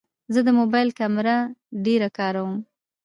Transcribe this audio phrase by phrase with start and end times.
[0.33, 1.35] زه د موبایل کیمره
[1.85, 2.53] ډېره کاروم.